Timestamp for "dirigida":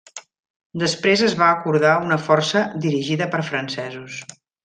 2.87-3.29